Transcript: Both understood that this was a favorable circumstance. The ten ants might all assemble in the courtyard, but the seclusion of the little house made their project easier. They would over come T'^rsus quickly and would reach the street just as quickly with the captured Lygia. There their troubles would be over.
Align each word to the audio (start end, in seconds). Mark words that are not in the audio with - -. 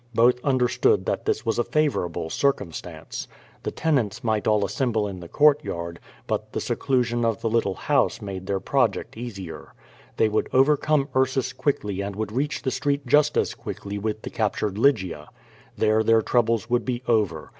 Both 0.15 0.43
understood 0.43 1.05
that 1.05 1.25
this 1.25 1.45
was 1.45 1.59
a 1.59 1.63
favorable 1.63 2.31
circumstance. 2.31 3.27
The 3.61 3.69
ten 3.69 3.99
ants 3.99 4.23
might 4.23 4.47
all 4.47 4.65
assemble 4.65 5.07
in 5.07 5.19
the 5.19 5.27
courtyard, 5.27 5.99
but 6.25 6.53
the 6.53 6.59
seclusion 6.59 7.23
of 7.23 7.41
the 7.41 7.49
little 7.51 7.75
house 7.75 8.19
made 8.19 8.47
their 8.47 8.59
project 8.59 9.15
easier. 9.15 9.75
They 10.17 10.27
would 10.27 10.49
over 10.53 10.75
come 10.75 11.05
T'^rsus 11.05 11.55
quickly 11.55 12.01
and 12.01 12.15
would 12.15 12.31
reach 12.31 12.63
the 12.63 12.71
street 12.71 13.05
just 13.05 13.37
as 13.37 13.53
quickly 13.53 13.99
with 13.99 14.23
the 14.23 14.31
captured 14.31 14.75
Lygia. 14.79 15.29
There 15.77 16.03
their 16.03 16.23
troubles 16.23 16.67
would 16.67 16.83
be 16.83 17.03
over. 17.07 17.49